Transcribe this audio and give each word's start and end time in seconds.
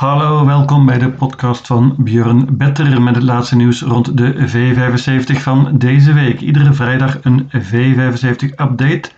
Hallo, 0.00 0.46
welkom 0.46 0.86
bij 0.86 0.98
de 0.98 1.10
podcast 1.10 1.66
van 1.66 1.94
Björn 1.98 2.56
Better 2.56 3.02
met 3.02 3.14
het 3.14 3.24
laatste 3.24 3.56
nieuws 3.56 3.82
rond 3.82 4.16
de 4.16 4.34
V75 4.34 5.40
van 5.40 5.78
deze 5.78 6.12
week. 6.12 6.40
Iedere 6.40 6.72
vrijdag 6.72 7.18
een 7.22 7.50
V75 7.52 8.48
update 8.56 9.10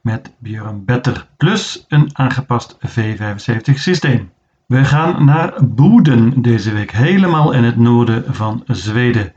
met 0.00 0.32
Björn 0.38 0.84
Better 0.84 1.26
plus 1.36 1.84
een 1.88 2.10
aangepast 2.12 2.76
V75 2.86 3.74
systeem. 3.74 4.30
We 4.66 4.84
gaan 4.84 5.24
naar 5.24 5.54
Boeden 5.64 6.42
deze 6.42 6.72
week, 6.72 6.90
helemaal 6.90 7.52
in 7.52 7.64
het 7.64 7.76
noorden 7.76 8.34
van 8.34 8.62
Zweden. 8.66 9.32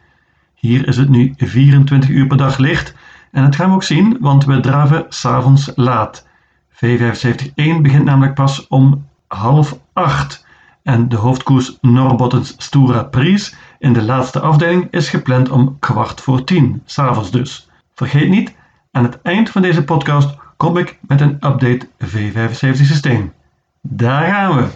Hier 0.54 0.88
is 0.88 0.98
het 0.98 1.10
nu 1.10 1.34
24 1.38 2.10
uur 2.10 2.28
per 2.28 2.38
dag 2.38 2.58
licht 2.58 2.96
en 3.32 3.44
dat 3.44 3.56
gaan 3.56 3.70
we 3.70 3.76
ook 3.76 3.84
zien, 3.84 4.18
want 4.20 4.46
we 4.46 4.60
draven 4.60 5.06
s'avonds 5.10 5.72
laat. 5.76 6.28
V75-1 6.74 7.82
begint 7.82 8.04
namelijk 8.04 8.34
pas 8.34 8.68
om 8.68 9.08
half 9.28 9.78
acht. 9.94 10.50
En 10.84 11.10
de 11.10 11.16
hoofdkoers 11.16 11.78
Norbottens 11.82 12.56
Stora 12.58 13.04
Pries 13.04 13.56
in 13.80 13.94
de 13.94 14.02
laatste 14.02 14.40
afdeling 14.40 14.88
is 14.92 15.10
gepland 15.10 15.50
om 15.50 15.80
kwart 15.80 16.22
voor 16.22 16.44
tien, 16.44 16.82
s'avonds 16.86 17.32
dus. 17.32 17.70
Vergeet 17.94 18.30
niet, 18.30 18.56
aan 18.92 19.04
het 19.04 19.22
eind 19.22 19.50
van 19.50 19.62
deze 19.62 19.84
podcast 19.84 20.38
kom 20.58 20.78
ik 20.78 21.00
met 21.08 21.22
een 21.22 21.34
update 21.34 21.88
V75 22.06 22.86
systeem. 22.86 23.34
Daar 23.82 24.32
gaan 24.32 24.56
we! 24.56 24.68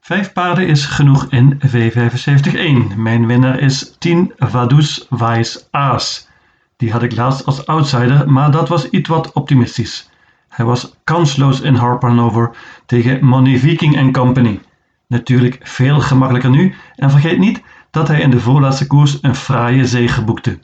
Vijf 0.00 0.32
paarden 0.32 0.66
is 0.66 0.84
genoeg 0.84 1.26
in 1.30 1.60
V75-1. 1.66 2.96
Mijn 2.96 3.26
winnaar 3.26 3.58
is 3.58 3.96
10 3.98 4.32
Vaduz 4.36 5.06
Weiss 5.08 5.68
Aas. 5.70 6.28
Die 6.76 6.92
had 6.92 7.02
ik 7.02 7.16
laatst 7.16 7.46
als 7.46 7.66
outsider, 7.66 8.30
maar 8.30 8.50
dat 8.50 8.68
was 8.68 8.88
iets 8.88 9.08
wat 9.08 9.32
optimistisch. 9.32 10.10
Hij 10.52 10.64
was 10.64 10.94
kansloos 11.04 11.60
in 11.60 11.74
Harper 11.74 12.50
tegen 12.86 13.24
Money 13.24 13.58
Viking 13.58 14.12
Company. 14.12 14.60
Natuurlijk 15.06 15.58
veel 15.62 16.00
gemakkelijker 16.00 16.50
nu 16.50 16.74
en 16.96 17.10
vergeet 17.10 17.38
niet 17.38 17.62
dat 17.90 18.08
hij 18.08 18.20
in 18.20 18.30
de 18.30 18.40
voorlaatste 18.40 18.86
koers 18.86 19.18
een 19.22 19.34
fraaie 19.34 19.86
zege 19.86 20.24
boekte. 20.24 20.58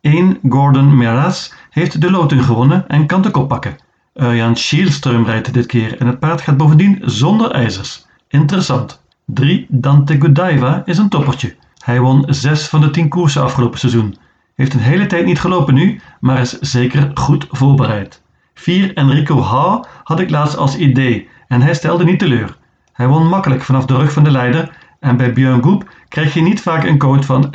1 0.00 0.38
Gordon 0.48 0.96
Meras 0.96 1.54
heeft 1.70 2.00
de 2.00 2.10
loting 2.10 2.44
gewonnen 2.44 2.88
en 2.88 3.06
kan 3.06 3.22
de 3.22 3.30
kop 3.30 3.48
pakken. 3.48 3.76
Jan 4.14 4.56
Schielström 4.56 5.24
rijdt 5.24 5.54
dit 5.54 5.66
keer 5.66 5.98
en 5.98 6.06
het 6.06 6.18
paard 6.18 6.40
gaat 6.40 6.56
bovendien 6.56 6.98
zonder 7.04 7.50
ijzers. 7.50 8.06
Interessant. 8.28 9.02
3 9.24 9.66
Dante 9.68 10.20
Godiva 10.20 10.82
is 10.84 10.98
een 10.98 11.08
toppertje. 11.08 11.56
Hij 11.84 12.00
won 12.00 12.24
6 12.28 12.68
van 12.68 12.80
de 12.80 12.90
10 12.90 13.08
koersen 13.08 13.42
afgelopen 13.42 13.78
seizoen. 13.78 14.16
Heeft 14.54 14.74
een 14.74 14.80
hele 14.80 15.06
tijd 15.06 15.24
niet 15.24 15.40
gelopen 15.40 15.74
nu, 15.74 16.00
maar 16.20 16.40
is 16.40 16.58
zeker 16.58 17.10
goed 17.14 17.46
voorbereid. 17.50 18.24
4 18.58 18.94
Enrico 18.94 19.40
Ha 19.40 19.86
had 20.04 20.20
ik 20.20 20.30
laatst 20.30 20.56
als 20.56 20.76
idee 20.76 21.28
en 21.48 21.62
hij 21.62 21.74
stelde 21.74 22.04
niet 22.04 22.18
teleur. 22.18 22.56
Hij 22.92 23.06
won 23.06 23.28
makkelijk 23.28 23.62
vanaf 23.62 23.86
de 23.86 23.96
rug 23.96 24.12
van 24.12 24.24
de 24.24 24.30
leider 24.30 24.76
en 25.00 25.16
bij 25.16 25.32
Björn 25.32 25.62
Goep 25.62 25.90
krijg 26.08 26.34
je 26.34 26.40
niet 26.40 26.60
vaak 26.60 26.84
een 26.84 26.98
code 26.98 27.22
van 27.22 27.54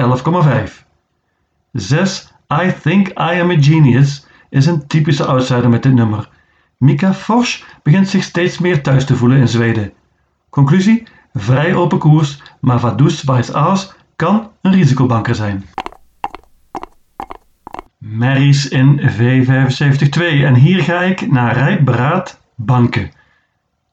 11,5. 0.67 0.85
6 1.71 2.33
I 2.63 2.73
Think 2.81 3.07
I 3.07 3.39
Am 3.41 3.51
a 3.51 3.57
Genius 3.59 4.25
is 4.49 4.65
een 4.65 4.87
typische 4.87 5.25
outsider 5.25 5.69
met 5.69 5.83
dit 5.83 5.93
nummer. 5.93 6.29
Mika 6.77 7.13
Forsch 7.13 7.63
begint 7.83 8.07
zich 8.07 8.23
steeds 8.23 8.57
meer 8.57 8.83
thuis 8.83 9.05
te 9.05 9.15
voelen 9.15 9.37
in 9.37 9.47
Zweden. 9.47 9.93
Conclusie: 10.49 11.03
vrij 11.33 11.75
open 11.75 11.97
koers, 11.97 12.41
maar 12.59 12.79
Vaduz 12.79 13.23
Weiss 13.23 13.53
Aas 13.53 13.93
kan 14.15 14.51
een 14.61 14.71
risicobanker 14.71 15.35
zijn. 15.35 15.65
Merries 18.01 18.67
in 18.67 18.99
V75-2 18.99 20.21
en 20.21 20.55
hier 20.55 20.83
ga 20.83 21.01
ik 21.01 21.31
naar 21.31 21.53
Rijberaad 21.53 22.41
Banken. 22.55 23.11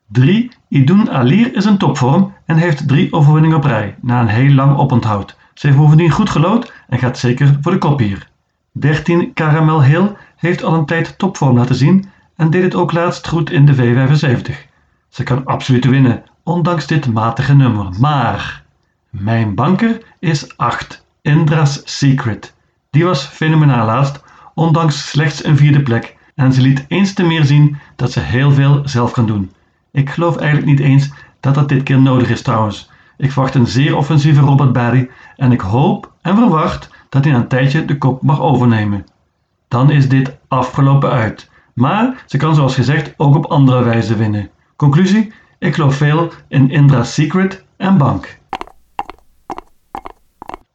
3. 0.06 0.50
Idun 0.68 1.10
Alir 1.10 1.54
is 1.54 1.66
in 1.66 1.78
topvorm 1.78 2.34
en 2.44 2.56
heeft 2.56 2.88
drie 2.88 3.12
overwinningen 3.12 3.56
op 3.56 3.64
rij 3.64 3.96
na 4.00 4.20
een 4.20 4.28
heel 4.28 4.52
lang 4.52 4.76
oponthoud. 4.76 5.36
Ze 5.54 5.66
heeft 5.66 5.78
bovendien 5.78 6.10
goed 6.10 6.30
gelood 6.30 6.72
en 6.88 6.98
gaat 6.98 7.18
zeker 7.18 7.58
voor 7.60 7.72
de 7.72 7.78
kop 7.78 7.98
hier. 7.98 8.28
13. 8.72 9.32
Caramel 9.34 9.82
Hill 9.84 10.12
heeft 10.36 10.62
al 10.62 10.74
een 10.74 10.86
tijd 10.86 11.18
topvorm 11.18 11.56
laten 11.56 11.74
zien 11.74 12.08
en 12.36 12.50
deed 12.50 12.62
het 12.62 12.74
ook 12.74 12.92
laatst 12.92 13.28
goed 13.28 13.50
in 13.50 13.66
de 13.66 13.74
V75. 13.74 14.52
Ze 15.08 15.22
kan 15.22 15.44
absoluut 15.44 15.84
winnen, 15.84 16.22
ondanks 16.42 16.86
dit 16.86 17.12
matige 17.12 17.54
nummer. 17.54 17.86
Maar 17.98 18.62
mijn 19.10 19.54
banker 19.54 20.02
is 20.18 20.56
8. 20.56 21.04
Indra's 21.22 21.80
Secret. 21.84 22.56
Die 22.98 23.06
was 23.06 23.26
fenomenaal 23.26 23.86
laatst, 23.86 24.22
ondanks 24.54 25.08
slechts 25.08 25.44
een 25.44 25.56
vierde 25.56 25.82
plek, 25.82 26.16
en 26.34 26.52
ze 26.52 26.60
liet 26.60 26.84
eens 26.88 27.12
te 27.12 27.22
meer 27.22 27.44
zien 27.44 27.76
dat 27.96 28.12
ze 28.12 28.20
heel 28.20 28.52
veel 28.52 28.80
zelf 28.84 29.12
kan 29.12 29.26
doen. 29.26 29.52
Ik 29.92 30.10
geloof 30.10 30.36
eigenlijk 30.36 30.70
niet 30.70 30.80
eens 30.80 31.10
dat 31.40 31.54
dat 31.54 31.68
dit 31.68 31.82
keer 31.82 31.98
nodig 32.00 32.30
is 32.30 32.42
trouwens. 32.42 32.90
Ik 33.16 33.32
verwacht 33.32 33.54
een 33.54 33.66
zeer 33.66 33.96
offensieve 33.96 34.40
Robert 34.40 34.72
Barry 34.72 35.10
en 35.36 35.52
ik 35.52 35.60
hoop 35.60 36.12
en 36.22 36.36
verwacht 36.36 36.90
dat 37.08 37.24
hij 37.24 37.32
na 37.32 37.38
een 37.38 37.48
tijdje 37.48 37.84
de 37.84 37.98
kop 37.98 38.22
mag 38.22 38.40
overnemen. 38.40 39.06
Dan 39.68 39.90
is 39.90 40.08
dit 40.08 40.36
afgelopen 40.48 41.10
uit. 41.10 41.50
Maar 41.74 42.22
ze 42.26 42.36
kan 42.36 42.54
zoals 42.54 42.74
gezegd 42.74 43.14
ook 43.16 43.36
op 43.36 43.46
andere 43.46 43.82
wijze 43.82 44.16
winnen. 44.16 44.50
Conclusie? 44.76 45.32
Ik 45.58 45.74
geloof 45.74 45.96
veel 45.96 46.32
in 46.48 46.70
Indra 46.70 47.04
Secret 47.04 47.64
en 47.76 47.98
Bank. 47.98 48.38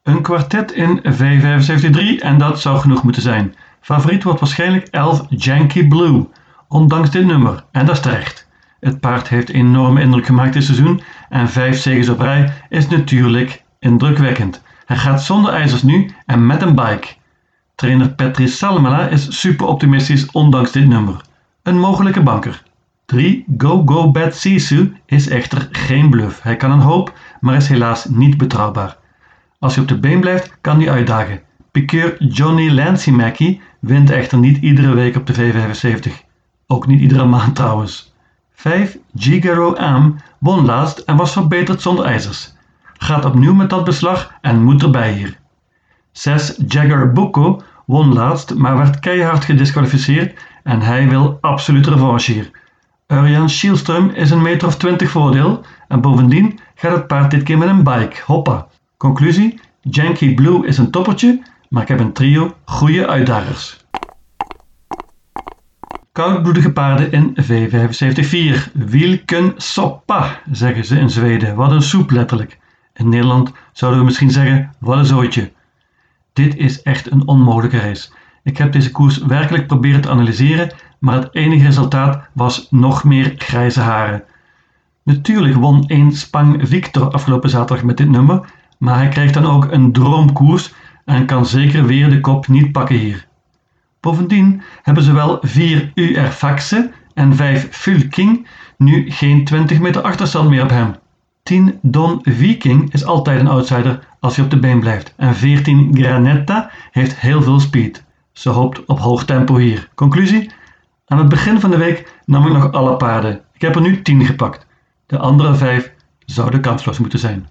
Een 0.03 0.21
kwartet 0.21 0.71
in 0.71 0.99
V75-3 0.99 2.19
en 2.19 2.37
dat 2.37 2.61
zou 2.61 2.79
genoeg 2.79 3.03
moeten 3.03 3.21
zijn. 3.21 3.55
Favoriet 3.81 4.23
wordt 4.23 4.39
waarschijnlijk 4.39 4.87
11 4.87 5.25
Janky 5.29 5.87
Blue, 5.87 6.27
ondanks 6.67 7.09
dit 7.09 7.25
nummer, 7.25 7.63
en 7.71 7.85
dat 7.85 7.95
is 7.95 8.01
terecht. 8.01 8.47
Het 8.79 8.99
paard 8.99 9.27
heeft 9.27 9.49
enorme 9.49 10.01
indruk 10.01 10.25
gemaakt 10.25 10.53
dit 10.53 10.63
seizoen 10.63 11.01
en 11.29 11.49
5 11.49 11.81
zegens 11.81 12.09
op 12.09 12.19
rij 12.19 12.53
is 12.69 12.87
natuurlijk 12.87 13.63
indrukwekkend. 13.79 14.61
Hij 14.85 14.97
gaat 14.97 15.23
zonder 15.23 15.53
ijzers 15.53 15.83
nu 15.83 16.09
en 16.25 16.45
met 16.45 16.61
een 16.61 16.75
bike. 16.75 17.07
Trainer 17.75 18.09
Patrice 18.09 18.55
Salmela 18.55 19.07
is 19.07 19.39
super 19.39 19.65
optimistisch 19.65 20.31
ondanks 20.31 20.71
dit 20.71 20.87
nummer. 20.87 21.21
Een 21.61 21.79
mogelijke 21.79 22.21
banker. 22.21 22.63
3 23.05 23.45
Go 23.57 23.83
Go 23.85 24.11
Bad 24.11 24.35
Sisu 24.35 24.95
is 25.05 25.27
echter 25.27 25.67
geen 25.71 26.09
bluff. 26.09 26.41
Hij 26.41 26.55
kan 26.55 26.71
een 26.71 26.79
hoop, 26.79 27.13
maar 27.39 27.55
is 27.55 27.67
helaas 27.67 28.05
niet 28.05 28.37
betrouwbaar. 28.37 29.01
Als 29.63 29.73
hij 29.73 29.83
op 29.83 29.89
de 29.89 29.99
been 29.99 30.19
blijft, 30.19 30.57
kan 30.61 30.79
hij 30.79 30.91
uitdagen. 30.91 31.41
Pikeur 31.71 32.23
Johnny 32.23 32.71
Lancy 32.71 33.59
wint 33.79 34.09
echter 34.09 34.37
niet 34.37 34.57
iedere 34.57 34.93
week 34.93 35.15
op 35.15 35.27
de 35.27 35.33
V75. 35.33 36.11
Ook 36.67 36.87
niet 36.87 36.99
iedere 36.99 37.25
maand 37.25 37.55
trouwens. 37.55 38.13
5. 38.53 38.97
Gigaro 39.15 39.75
Am 39.75 40.15
won 40.39 40.65
laatst 40.65 40.99
en 40.99 41.15
was 41.15 41.31
verbeterd 41.31 41.81
zonder 41.81 42.05
ijzers. 42.05 42.53
Gaat 42.97 43.25
opnieuw 43.25 43.53
met 43.53 43.69
dat 43.69 43.83
beslag 43.83 44.33
en 44.41 44.63
moet 44.63 44.83
erbij 44.83 45.11
hier. 45.11 45.39
6. 46.11 46.59
Jagger 46.67 47.11
Bucco 47.11 47.61
won 47.85 48.13
laatst, 48.13 48.55
maar 48.55 48.77
werd 48.77 48.99
keihard 48.99 49.45
gedisqualificeerd 49.45 50.45
en 50.63 50.81
hij 50.81 51.09
wil 51.09 51.37
absoluut 51.41 51.87
revanche 51.87 52.31
hier. 52.31 52.51
Urjan 53.07 53.49
Schielström 53.49 54.15
is 54.15 54.31
een 54.31 54.41
meter 54.41 54.67
of 54.67 54.77
20 54.77 55.09
voordeel 55.09 55.65
en 55.87 56.01
bovendien 56.01 56.59
gaat 56.75 56.95
het 56.95 57.07
paard 57.07 57.31
dit 57.31 57.43
keer 57.43 57.57
met 57.57 57.69
een 57.69 57.83
bike, 57.83 58.21
hoppa. 58.25 58.67
Conclusie: 59.03 59.59
Janky 59.81 60.33
Blue 60.33 60.67
is 60.67 60.77
een 60.77 60.91
toppertje, 60.91 61.41
maar 61.69 61.81
ik 61.81 61.87
heb 61.87 61.99
een 61.99 62.13
trio 62.13 62.55
goede 62.65 63.07
uitdagers. 63.07 63.85
Koudbloedige 66.11 66.71
paarden 66.71 67.11
in 67.11 67.37
V75-4. 67.41 68.71
Wielken 68.73 69.53
soppa, 69.55 70.41
zeggen 70.51 70.85
ze 70.85 70.99
in 70.99 71.09
Zweden. 71.09 71.55
Wat 71.55 71.71
een 71.71 71.81
soep 71.81 72.11
letterlijk. 72.11 72.59
In 72.93 73.09
Nederland 73.09 73.51
zouden 73.71 73.99
we 73.99 74.05
misschien 74.05 74.31
zeggen, 74.31 74.71
wat 74.79 74.97
een 74.97 75.05
zooitje. 75.05 75.51
Dit 76.33 76.55
is 76.55 76.81
echt 76.81 77.11
een 77.11 77.27
onmogelijke 77.27 77.79
race. 77.79 78.09
Ik 78.43 78.57
heb 78.57 78.71
deze 78.71 78.91
koers 78.91 79.17
werkelijk 79.17 79.67
proberen 79.67 80.01
te 80.01 80.09
analyseren, 80.09 80.73
maar 80.99 81.15
het 81.15 81.35
enige 81.35 81.65
resultaat 81.65 82.27
was 82.33 82.67
nog 82.69 83.03
meer 83.03 83.33
grijze 83.37 83.79
haren. 83.79 84.23
Natuurlijk 85.03 85.55
won 85.55 85.87
één 85.87 86.11
Spang 86.11 86.67
Victor 86.67 87.11
afgelopen 87.11 87.49
zaterdag 87.49 87.85
met 87.85 87.97
dit 87.97 88.09
nummer, 88.09 88.61
maar 88.83 88.97
hij 88.97 89.07
krijgt 89.07 89.33
dan 89.33 89.45
ook 89.45 89.71
een 89.71 89.91
droomkoers 89.91 90.73
en 91.05 91.25
kan 91.25 91.45
zeker 91.45 91.85
weer 91.85 92.09
de 92.09 92.19
kop 92.19 92.47
niet 92.47 92.71
pakken 92.71 92.95
hier. 92.95 93.27
Bovendien 93.99 94.61
hebben 94.81 95.03
zowel 95.03 95.37
4 95.41 95.91
UR 95.95 96.31
Faxe 96.31 96.91
en 97.13 97.35
5 97.35 97.67
Fulking 97.71 98.47
nu 98.77 99.11
geen 99.11 99.45
20 99.45 99.79
meter 99.79 100.01
achterstand 100.01 100.49
meer 100.49 100.63
op 100.63 100.69
hem. 100.69 100.95
10 101.43 101.79
Don 101.81 102.19
Viking 102.21 102.93
is 102.93 103.05
altijd 103.05 103.39
een 103.39 103.47
outsider 103.47 104.07
als 104.19 104.35
hij 104.35 104.45
op 104.45 104.51
de 104.51 104.59
been 104.59 104.79
blijft 104.79 105.13
en 105.17 105.35
14 105.35 105.89
Granetta 105.93 106.71
heeft 106.91 107.19
heel 107.19 107.41
veel 107.41 107.59
speed. 107.59 108.03
Ze 108.31 108.49
hoopt 108.49 108.85
op 108.85 108.99
hoog 108.99 109.25
tempo 109.25 109.57
hier. 109.57 109.89
Conclusie? 109.95 110.51
Aan 111.05 111.17
het 111.17 111.29
begin 111.29 111.59
van 111.59 111.71
de 111.71 111.77
week 111.77 112.13
nam 112.25 112.45
ik 112.45 112.53
nog 112.53 112.71
alle 112.71 112.97
paarden. 112.97 113.41
Ik 113.53 113.61
heb 113.61 113.75
er 113.75 113.81
nu 113.81 114.01
10 114.01 114.25
gepakt. 114.25 114.65
De 115.05 115.17
andere 115.17 115.55
5 115.55 115.93
zouden 116.25 116.61
kansloos 116.61 116.99
moeten 116.99 117.19
zijn. 117.19 117.47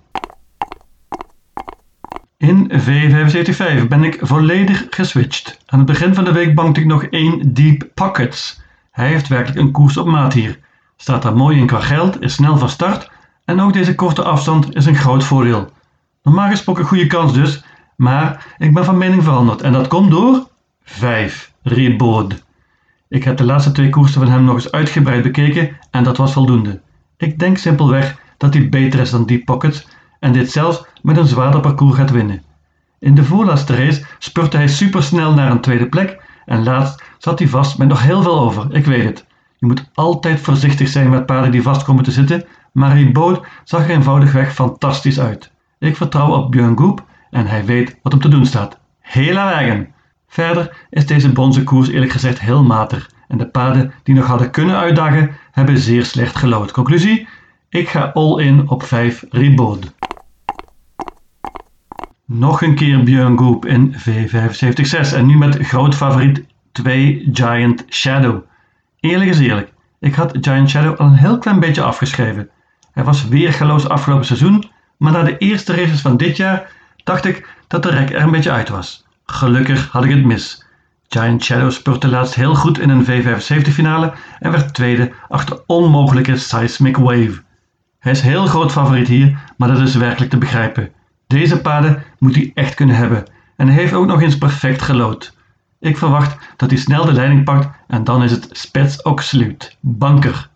In 2.42 2.70
V75 2.70 3.88
ben 3.88 4.04
ik 4.04 4.18
volledig 4.20 4.86
geswitcht. 4.90 5.58
Aan 5.66 5.78
het 5.78 5.88
begin 5.88 6.14
van 6.14 6.24
de 6.24 6.32
week 6.32 6.54
bankte 6.54 6.80
ik 6.80 6.86
nog 6.86 7.04
één 7.04 7.54
Deep 7.54 7.88
Pockets. 7.94 8.60
Hij 8.90 9.08
heeft 9.08 9.28
werkelijk 9.28 9.58
een 9.58 9.70
koers 9.70 9.96
op 9.96 10.06
maat 10.06 10.32
hier. 10.32 10.58
Staat 10.96 11.22
daar 11.22 11.36
mooi 11.36 11.58
in 11.58 11.66
qua 11.66 11.80
geld, 11.80 12.20
is 12.20 12.34
snel 12.34 12.58
van 12.58 12.68
start 12.68 13.10
en 13.44 13.60
ook 13.60 13.72
deze 13.72 13.94
korte 13.94 14.22
afstand 14.22 14.74
is 14.74 14.86
een 14.86 14.94
groot 14.94 15.24
voordeel. 15.24 15.70
Normaal 16.22 16.48
gesproken 16.48 16.84
goede 16.84 17.06
kans 17.06 17.32
dus, 17.32 17.64
maar 17.96 18.46
ik 18.58 18.74
ben 18.74 18.84
van 18.84 18.98
mening 18.98 19.22
veranderd 19.22 19.62
en 19.62 19.72
dat 19.72 19.88
komt 19.88 20.10
door 20.10 20.46
5 20.84 21.52
Ribaude. 21.62 22.34
Ik 23.08 23.24
heb 23.24 23.36
de 23.36 23.44
laatste 23.44 23.72
twee 23.72 23.88
koersen 23.88 24.20
van 24.20 24.30
hem 24.30 24.44
nog 24.44 24.54
eens 24.54 24.72
uitgebreid 24.72 25.22
bekeken 25.22 25.76
en 25.90 26.04
dat 26.04 26.16
was 26.16 26.32
voldoende. 26.32 26.80
Ik 27.16 27.38
denk 27.38 27.58
simpelweg 27.58 28.16
dat 28.36 28.54
hij 28.54 28.68
beter 28.68 29.00
is 29.00 29.10
dan 29.10 29.26
Deep 29.26 29.44
Pockets 29.44 29.86
en 30.22 30.32
dit 30.32 30.50
zelfs 30.50 30.84
met 31.02 31.16
een 31.16 31.26
zwaarder 31.26 31.60
parcours 31.60 31.96
gaat 31.96 32.10
winnen. 32.10 32.42
In 32.98 33.14
de 33.14 33.24
voorlaatste 33.24 33.76
race 33.76 34.04
spurte 34.18 34.56
hij 34.56 34.68
supersnel 34.68 35.34
naar 35.34 35.50
een 35.50 35.60
tweede 35.60 35.88
plek 35.88 36.22
en 36.44 36.62
laatst 36.62 37.02
zat 37.18 37.38
hij 37.38 37.48
vast 37.48 37.78
met 37.78 37.88
nog 37.88 38.02
heel 38.02 38.22
veel 38.22 38.40
over, 38.40 38.74
ik 38.74 38.84
weet 38.84 39.04
het. 39.04 39.26
Je 39.56 39.66
moet 39.66 39.90
altijd 39.94 40.40
voorzichtig 40.40 40.88
zijn 40.88 41.10
met 41.10 41.26
paarden 41.26 41.50
die 41.50 41.62
vast 41.62 41.82
komen 41.82 42.04
te 42.04 42.10
zitten, 42.10 42.44
maar 42.72 42.96
Ribaude 42.96 43.42
zag 43.64 43.84
er 43.84 43.90
eenvoudigweg 43.90 44.54
fantastisch 44.54 45.20
uit. 45.20 45.50
Ik 45.78 45.96
vertrouw 45.96 46.32
op 46.34 46.50
Björn 46.50 46.78
Goep 46.78 47.04
en 47.30 47.46
hij 47.46 47.64
weet 47.64 47.98
wat 48.02 48.12
hem 48.12 48.20
te 48.20 48.28
doen 48.28 48.46
staat. 48.46 48.78
Hela 49.00 49.44
wagen! 49.44 49.88
Verder 50.28 50.86
is 50.90 51.06
deze 51.06 51.32
bronzen 51.32 51.64
koers 51.64 51.88
eerlijk 51.88 52.12
gezegd 52.12 52.40
heel 52.40 52.64
matig 52.64 53.10
en 53.28 53.38
de 53.38 53.46
paarden 53.46 53.92
die 54.02 54.14
nog 54.14 54.26
hadden 54.26 54.50
kunnen 54.50 54.76
uitdagen 54.76 55.36
hebben 55.52 55.78
zeer 55.78 56.04
slecht 56.04 56.36
gelood. 56.36 56.72
Conclusie? 56.72 57.28
Ik 57.68 57.88
ga 57.88 58.10
all 58.14 58.42
in 58.42 58.68
op 58.68 58.82
5 58.82 59.24
Ribaude. 59.30 59.86
Nog 62.34 62.62
een 62.62 62.74
keer 62.74 63.04
Björn 63.04 63.38
Goop 63.38 63.66
in 63.66 63.94
V75-6 63.94 65.14
en 65.14 65.26
nu 65.26 65.36
met 65.36 65.58
groot 65.58 65.94
favoriet 65.94 66.44
2 66.72 67.28
Giant 67.32 67.84
Shadow. 67.88 68.42
Eerlijk 69.00 69.30
is 69.30 69.38
eerlijk, 69.38 69.72
ik 70.00 70.14
had 70.14 70.38
Giant 70.40 70.70
Shadow 70.70 70.98
al 70.98 71.06
een 71.06 71.14
heel 71.14 71.38
klein 71.38 71.60
beetje 71.60 71.82
afgeschreven. 71.82 72.48
Hij 72.92 73.04
was 73.04 73.28
weergeloos 73.28 73.88
afgelopen 73.88 74.26
seizoen, 74.26 74.64
maar 74.96 75.12
na 75.12 75.22
de 75.22 75.38
eerste 75.38 75.74
races 75.74 76.00
van 76.00 76.16
dit 76.16 76.36
jaar 76.36 76.70
dacht 77.04 77.24
ik 77.24 77.48
dat 77.66 77.82
de 77.82 77.90
rek 77.90 78.10
er 78.10 78.22
een 78.22 78.30
beetje 78.30 78.52
uit 78.52 78.68
was. 78.68 79.06
Gelukkig 79.26 79.88
had 79.88 80.04
ik 80.04 80.10
het 80.10 80.24
mis. 80.24 80.64
Giant 81.08 81.44
Shadow 81.44 81.70
spurte 81.70 82.08
laatst 82.08 82.34
heel 82.34 82.54
goed 82.54 82.78
in 82.78 82.90
een 82.90 83.04
V75 83.04 83.70
finale 83.72 84.12
en 84.38 84.50
werd 84.50 84.74
tweede 84.74 85.12
achter 85.28 85.62
onmogelijke 85.66 86.36
Seismic 86.36 86.96
Wave. 86.96 87.42
Hij 87.98 88.12
is 88.12 88.20
heel 88.20 88.46
groot 88.46 88.72
favoriet 88.72 89.08
hier, 89.08 89.38
maar 89.56 89.68
dat 89.68 89.80
is 89.80 89.94
werkelijk 89.94 90.30
te 90.30 90.38
begrijpen. 90.38 90.92
Deze 91.32 91.60
paden 91.60 92.02
moet 92.18 92.34
hij 92.34 92.50
echt 92.54 92.74
kunnen 92.74 92.96
hebben 92.96 93.24
en 93.56 93.66
hij 93.66 93.76
heeft 93.76 93.92
ook 93.92 94.06
nog 94.06 94.22
eens 94.22 94.38
perfect 94.38 94.82
gelood. 94.82 95.36
Ik 95.78 95.96
verwacht 95.96 96.36
dat 96.56 96.70
hij 96.70 96.78
snel 96.78 97.04
de 97.04 97.12
leiding 97.12 97.44
pakt 97.44 97.76
en 97.86 98.04
dan 98.04 98.22
is 98.22 98.30
het 98.30 98.48
spets 98.50 99.02
absoluut. 99.02 99.76
Banker. 99.80 100.48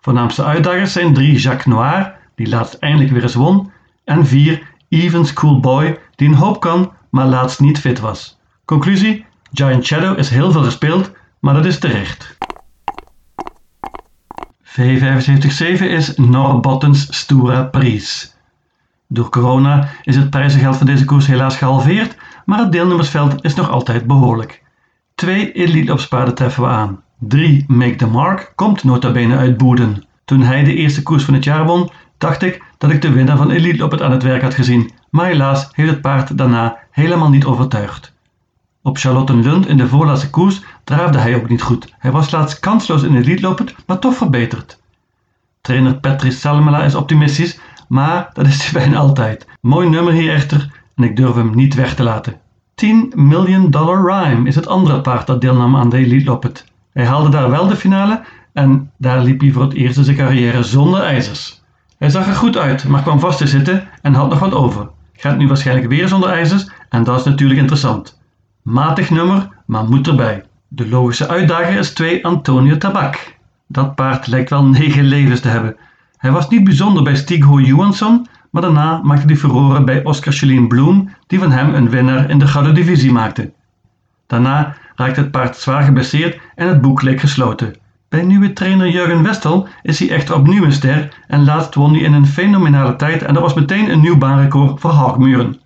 Voornaamste 0.00 0.44
uitdagers 0.44 0.92
zijn 0.92 1.14
3 1.14 1.38
Jacques 1.38 1.66
Noir, 1.66 2.14
die 2.34 2.48
laatst 2.48 2.74
eindelijk 2.74 3.10
weer 3.10 3.22
eens 3.22 3.34
won, 3.34 3.72
en 4.04 4.26
4 4.26 4.62
Even 4.88 5.26
Schoolboy, 5.26 5.98
die 6.14 6.28
een 6.28 6.34
hoop 6.34 6.60
kan, 6.60 6.92
maar 7.10 7.26
laatst 7.26 7.60
niet 7.60 7.78
fit 7.78 8.00
was. 8.00 8.38
Conclusie: 8.64 9.24
Giant 9.52 9.84
Shadow 9.84 10.18
is 10.18 10.28
heel 10.28 10.52
veel 10.52 10.62
gespeeld, 10.62 11.10
maar 11.40 11.54
dat 11.54 11.64
is 11.64 11.78
terecht. 11.78 12.36
V75-7 14.64 15.82
is 15.82 16.16
Norbottens 16.16 17.16
Stura 17.16 17.62
Pries. 17.62 18.35
Door 19.08 19.28
corona 19.28 19.88
is 20.02 20.16
het 20.16 20.30
prijzengeld 20.30 20.76
van 20.76 20.86
deze 20.86 21.04
koers 21.04 21.26
helaas 21.26 21.56
gehalveerd, 21.56 22.16
maar 22.44 22.58
het 22.58 22.72
deelnemersveld 22.72 23.44
is 23.44 23.54
nog 23.54 23.70
altijd 23.70 24.06
behoorlijk. 24.06 24.62
Twee 25.14 25.52
elite 25.52 26.32
treffen 26.34 26.62
we 26.62 26.68
aan. 26.68 27.02
3 27.18 27.64
Make 27.68 27.96
the 27.96 28.06
Mark 28.06 28.52
komt 28.54 28.84
nota 28.84 29.12
bene 29.12 29.36
uit 29.36 29.56
Boeden. 29.56 30.04
Toen 30.24 30.40
hij 30.40 30.64
de 30.64 30.74
eerste 30.74 31.02
koers 31.02 31.24
van 31.24 31.34
het 31.34 31.44
jaar 31.44 31.66
won, 31.66 31.90
dacht 32.18 32.42
ik 32.42 32.62
dat 32.78 32.90
ik 32.90 33.02
de 33.02 33.12
winnaar 33.12 33.36
van 33.36 33.50
Elite 33.50 33.84
op 33.84 33.90
het 33.90 34.02
aan 34.02 34.10
het 34.10 34.22
werk 34.22 34.42
had 34.42 34.54
gezien, 34.54 34.90
maar 35.10 35.26
helaas 35.26 35.68
heeft 35.72 35.90
het 35.90 36.00
paard 36.00 36.38
daarna 36.38 36.78
helemaal 36.90 37.30
niet 37.30 37.44
overtuigd. 37.44 38.12
Op 38.82 38.98
Charlottenlund 38.98 39.66
in 39.66 39.76
de 39.76 39.88
voorlaatste 39.88 40.30
koers 40.30 40.62
draafde 40.84 41.18
hij 41.18 41.34
ook 41.34 41.48
niet 41.48 41.62
goed. 41.62 41.94
Hij 41.98 42.10
was 42.10 42.30
laatst 42.30 42.60
kansloos 42.60 43.02
in 43.02 43.16
Elite 43.16 43.42
lopend, 43.42 43.74
maar 43.86 43.98
toch 43.98 44.14
verbeterd. 44.14 44.80
Trainer 45.60 45.94
Patrice 45.94 46.38
Salmela 46.38 46.84
is 46.84 46.94
optimistisch, 46.94 47.58
maar 47.86 48.30
dat 48.32 48.46
is 48.46 48.62
hij 48.62 48.72
bijna 48.82 48.98
altijd. 48.98 49.46
Mooi 49.60 49.88
nummer 49.88 50.12
hier 50.12 50.32
echter 50.32 50.70
en 50.96 51.04
ik 51.04 51.16
durf 51.16 51.34
hem 51.34 51.54
niet 51.54 51.74
weg 51.74 51.94
te 51.94 52.02
laten. 52.02 52.40
10 52.74 53.12
Million 53.14 53.70
Dollar 53.70 54.04
Rhyme 54.04 54.48
is 54.48 54.54
het 54.54 54.66
andere 54.66 55.00
paard 55.00 55.26
dat 55.26 55.40
deelnam 55.40 55.76
aan 55.76 55.88
de 55.88 55.96
Elite 55.96 56.24
Loppet. 56.24 56.64
Hij 56.92 57.06
haalde 57.06 57.28
daar 57.28 57.50
wel 57.50 57.66
de 57.66 57.76
finale 57.76 58.22
en 58.52 58.90
daar 58.98 59.20
liep 59.22 59.40
hij 59.40 59.50
voor 59.50 59.62
het 59.62 59.74
eerst 59.74 59.96
in 59.96 60.04
zijn 60.04 60.16
carrière 60.16 60.62
zonder 60.62 61.02
ijzers. 61.02 61.62
Hij 61.98 62.10
zag 62.10 62.26
er 62.26 62.34
goed 62.34 62.56
uit, 62.56 62.88
maar 62.88 63.02
kwam 63.02 63.20
vast 63.20 63.38
te 63.38 63.46
zitten 63.46 63.88
en 64.02 64.14
had 64.14 64.28
nog 64.28 64.38
wat 64.38 64.54
over. 64.54 64.88
Gaat 65.12 65.38
nu 65.38 65.48
waarschijnlijk 65.48 65.88
weer 65.88 66.08
zonder 66.08 66.30
ijzers 66.30 66.70
en 66.88 67.04
dat 67.04 67.18
is 67.18 67.24
natuurlijk 67.24 67.60
interessant. 67.60 68.20
Matig 68.62 69.10
nummer, 69.10 69.48
maar 69.66 69.84
moet 69.84 70.06
erbij. 70.06 70.44
De 70.68 70.88
logische 70.88 71.28
uitdager 71.28 71.78
is 71.78 71.92
2 71.92 72.24
Antonio 72.24 72.76
Tabak. 72.76 73.34
Dat 73.66 73.94
paard 73.94 74.26
lijkt 74.26 74.50
wel 74.50 74.64
9 74.78 75.04
levens 75.04 75.40
te 75.40 75.48
hebben. 75.48 75.76
Hij 76.26 76.34
was 76.34 76.48
niet 76.48 76.64
bijzonder 76.64 77.02
bij 77.02 77.16
Stig 77.16 77.66
Johansson, 77.66 78.26
maar 78.50 78.62
daarna 78.62 79.00
maakte 79.02 79.26
hij 79.26 79.36
furoren 79.36 79.84
bij 79.84 80.04
Oscar 80.04 80.32
Chelien 80.32 80.68
Bloem, 80.68 81.10
die 81.26 81.38
van 81.38 81.50
hem 81.50 81.74
een 81.74 81.90
winnaar 81.90 82.30
in 82.30 82.38
de 82.38 82.46
Gouden 82.46 82.74
Divisie 82.74 83.12
maakte. 83.12 83.52
Daarna 84.26 84.76
raakte 84.94 85.20
het 85.20 85.30
paard 85.30 85.56
zwaar 85.56 85.82
geblesseerd 85.82 86.40
en 86.54 86.68
het 86.68 86.80
boek 86.80 87.02
leek 87.02 87.20
gesloten. 87.20 87.76
Bij 88.08 88.22
nieuwe 88.22 88.52
trainer 88.52 88.88
Jurgen 88.88 89.22
Westel 89.22 89.68
is 89.82 89.98
hij 89.98 90.10
echter 90.10 90.34
opnieuw 90.34 90.64
een 90.64 90.72
ster 90.72 91.08
en 91.26 91.44
laatst 91.44 91.74
won 91.74 91.92
hij 91.92 92.02
in 92.02 92.12
een 92.12 92.26
fenomenale 92.26 92.96
tijd 92.96 93.22
en 93.22 93.34
dat 93.34 93.42
was 93.42 93.54
meteen 93.54 93.90
een 93.90 94.00
nieuw 94.00 94.18
baanrecord 94.18 94.80
voor 94.80 94.90
Hagmuren. 94.90 95.60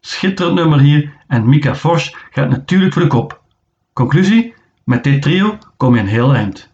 Schitterend 0.00 0.54
nummer 0.54 0.80
hier 0.80 1.12
en 1.26 1.48
Mika 1.48 1.74
Forsch 1.74 2.14
gaat 2.30 2.48
natuurlijk 2.48 2.92
voor 2.92 3.02
de 3.02 3.08
kop. 3.08 3.40
Conclusie? 3.92 4.54
Met 4.84 5.04
dit 5.04 5.22
trio 5.22 5.58
kom 5.76 5.94
je 5.94 6.00
een 6.00 6.06
heel 6.06 6.34
eind. 6.34 6.72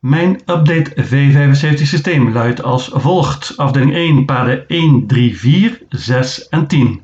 Mijn 0.00 0.40
update 0.46 0.92
V75 0.96 1.82
systeem 1.82 2.32
luidt 2.32 2.62
als 2.62 2.90
volgt. 2.92 3.56
Afdeling 3.56 3.94
1 3.94 4.24
paden 4.24 4.68
1, 4.68 5.06
3, 5.06 5.38
4, 5.38 5.82
6 5.88 6.48
en 6.48 6.66
10. 6.66 7.02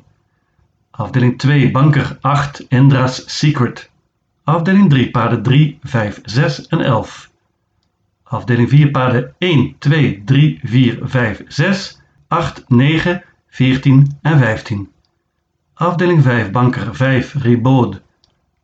Afdeling 0.91 1.37
2 1.39 1.71
banker 1.71 2.17
8 2.21 2.65
Indra's 2.69 3.39
Secret. 3.39 3.89
Afdeling 4.43 4.89
3 4.89 5.11
paden 5.11 5.43
3, 5.43 5.79
5, 5.83 6.19
6 6.23 6.67
en 6.67 6.81
11. 6.81 7.29
Afdeling 8.23 8.69
4 8.69 8.91
paden 8.91 9.33
1, 9.37 9.75
2, 9.79 10.21
3, 10.25 10.59
4, 10.63 10.99
5, 11.01 11.43
6, 11.47 12.01
8, 12.27 12.63
9, 12.67 13.23
14 13.49 14.17
en 14.21 14.39
15. 14.39 14.89
Afdeling 15.73 16.23
5 16.23 16.51
banker 16.51 16.95
5 16.95 17.33
Ribaude. 17.33 18.01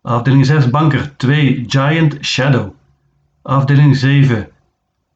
Afdeling 0.01 0.45
6 0.45 0.69
banker 0.69 1.15
2 1.17 1.63
Giant 1.67 2.17
Shadow. 2.25 2.75
Afdeling 3.43 3.95
7 3.95 4.49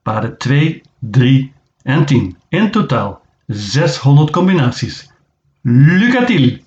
paden 0.04 0.38
2, 0.38 0.82
3 1.00 1.52
en 1.84 2.06
10. 2.06 2.38
In 2.50 2.72
totaal 2.72 3.22
600 3.48 4.30
combinaties. 4.32 5.12
Lucatil! 5.62 6.67